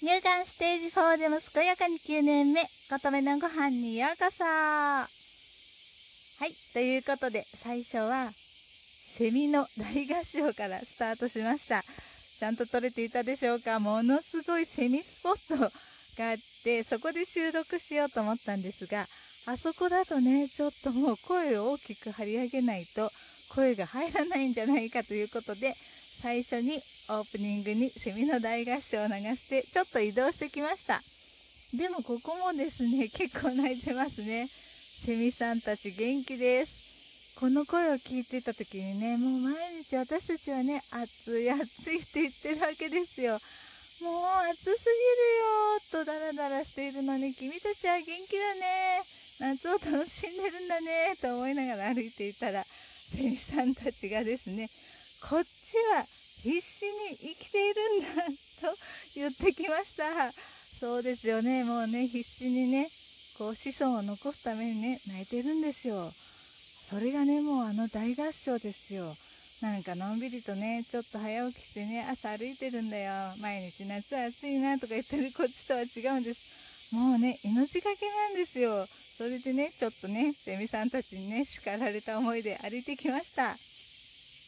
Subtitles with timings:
[0.00, 4.44] 乳がんステージ4でも健やかに9年目、琴めのご飯にようこそ。
[4.44, 5.06] は
[6.46, 11.82] い、ということで、最初は、セミの大合唱からスタートしました。
[11.82, 13.80] ちゃんと撮れていたでしょうか？
[13.80, 19.04] ものすごいセミスポットがあって、そこで収録しようと思ったんですが、
[19.48, 23.10] あそこだとね、ちょっともう声を大きく張り上げないと、
[23.48, 25.74] 声が入らないんじゃないかということで、
[26.20, 26.74] 最初に
[27.10, 31.00] オープニングにセミの大合唱を流してちょっと移動してきました。
[31.76, 34.48] でもここもですね 結構泣いてますね。
[35.06, 37.36] セミさんたち元気です。
[37.38, 39.54] この声を聞いてた時にねもう毎
[39.84, 43.38] 日私たちはね暑い暑いって言ってるわけですよ。
[44.00, 49.02] もう暑すぎるよとダラダラしているのに君たちは元気だね。
[49.38, 54.68] 夏を楽しんでるんだねと思いながら歩いていたらセミさんたちがですね
[55.20, 56.04] こっちは
[56.42, 58.06] 必死に生きているんだ
[58.70, 58.78] と
[59.14, 60.32] 言ってきました。
[60.32, 61.64] そうですよね。
[61.64, 62.88] もうね必死にね
[63.36, 66.10] こう子孫を残すためにね泣いてるんですよ。
[66.10, 69.04] それがねもうあの大合唱ですよ。
[69.60, 73.12] なんかのんびりとねちょっと早起きしてね朝歩いてるんだよ。
[73.42, 76.94] 毎日夏暑いなとか言ってるこっちとは違うんです。
[76.94, 78.86] もうね命がけなんですよ。
[78.86, 83.56] それでねちょっとねセミさんたちにね叱られた思いで歩いてきました。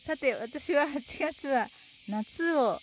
[0.06, 1.66] さて私は8月は
[2.08, 2.78] 夏を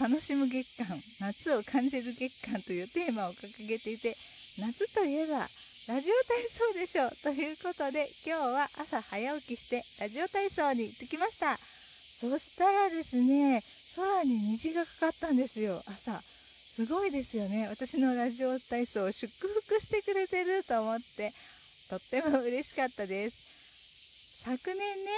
[0.00, 4.14] 楽しむ月間夏を感じる月間というテーマを掲げていて
[4.58, 5.46] 夏といえば
[5.88, 11.56] ラジオ体操でしょということで今日は朝早起きしてラジオ体操に行ってきました。
[11.56, 13.60] そしたらですね
[13.96, 15.82] 空に虹がかかったんですよ。
[15.86, 16.20] 朝。
[16.20, 17.66] すごいですよね。
[17.68, 19.30] 私のラジオ体操を祝
[19.66, 21.32] 福してくれてると思って
[21.90, 24.44] とっても嬉しかったです。
[24.44, 25.10] 昨年ね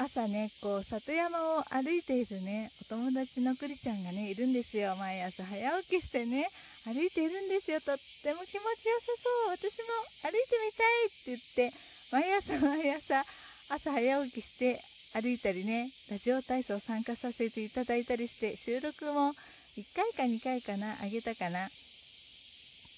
[0.00, 4.96] 朝ね、こう、里山を歩いているね、お友達のくりちゃんがね、いるんですよ。
[4.96, 6.48] 毎朝早起きしてね、
[6.86, 7.80] 歩いているんですよ。
[7.82, 9.52] とっても気持ちよさそう。
[9.52, 9.92] 私も
[10.24, 11.76] 歩いてみたいって言って、
[12.12, 13.24] 毎朝毎朝、
[13.68, 14.80] 朝早起きして
[15.12, 19.34] 歩いたりね、ラジオ体操参加させていただいたりして、収録も
[19.76, 21.68] 1回か2回かな、あげたかな。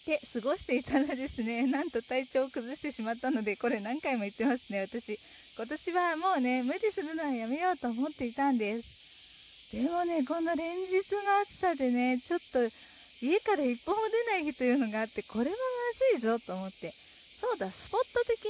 [0.07, 5.19] で、過ごしていたらですね、 なんと体調を崩してしまったので、これ何回も言ってますね、私。
[5.57, 9.77] 今年はもうね、無理するのはやめようと思っていたんです。
[9.77, 12.59] でもね、この連日の暑さでね、ちょっと
[13.23, 16.93] 家から一歩も出ない日というのがあって、これはまずいぞと思って。
[17.41, 18.45] そうだ、スポット的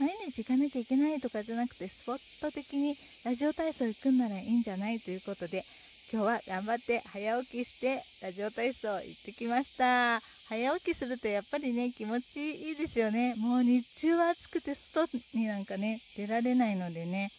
[0.00, 5.64] にね、毎日行かなきゃいけないとかじゃなくて、スポット的にラジオ体操行くんならいいんじゃないということで、
[6.12, 10.33] 今日は頑張って早起きしてラジオ体操行ってきました。
[10.48, 13.34] 早起きするとやっぱりね、気持ちいいですよね。
[13.38, 17.30] もう日中は暑くて外になんかね、出られないのでね、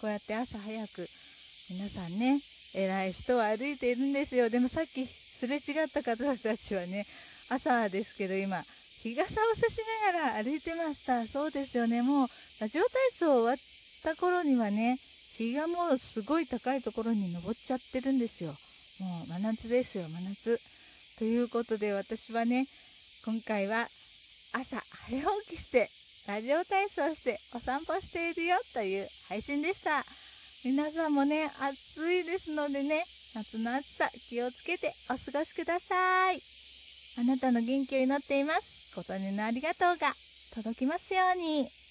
[0.00, 1.08] こうやって朝早く、
[1.70, 2.38] 皆さんね、
[2.74, 4.50] 偉い人は歩いているんですよ。
[4.50, 7.06] でもさっきすれ違った方たちはね、
[7.48, 8.62] 朝ですけど今、
[9.02, 9.78] 日傘を差し
[10.12, 11.26] ながら歩いてました。
[11.26, 12.02] そうですよね。
[12.02, 12.28] もう、
[12.60, 13.56] ラジオ体操終わっ
[14.04, 14.98] た頃にはね、
[15.38, 18.54] 日がもうすごい高いところに登っちゃってるんですよ。
[19.00, 20.60] もう真夏ですよ、真夏。
[21.22, 22.66] ということで私はね、
[23.24, 23.86] 今回は
[24.54, 25.86] 朝早起きして
[26.26, 30.02] ラジオ体操してお散歩しているよという配信でした。
[30.64, 33.04] 皆さんもね、暑いですのでね、
[33.36, 36.42] 夏の暑さ気をつけてお過ごしください。
[37.20, 38.92] あなたの元気を祈っています。
[38.96, 40.12] ことねのありがとうが
[40.56, 41.81] 届きますように。